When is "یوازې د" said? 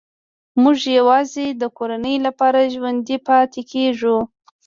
0.97-1.63